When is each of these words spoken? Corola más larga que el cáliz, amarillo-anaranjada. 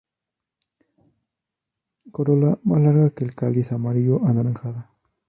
Corola 2.11 2.57
más 2.63 2.81
larga 2.81 3.11
que 3.11 3.23
el 3.23 3.35
cáliz, 3.35 3.71
amarillo-anaranjada. 3.71 4.89